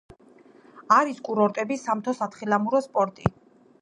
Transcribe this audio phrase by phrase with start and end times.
[0.99, 3.33] არის კურორტები, სამთო-სათხილამურო სპორტი.